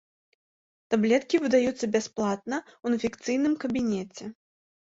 Таблеткі 0.93 1.41
выдаюцца 1.43 1.85
бясплатна 1.97 2.57
ў 2.63 2.85
інфекцыйным 2.95 3.53
кабінеце. 3.67 4.25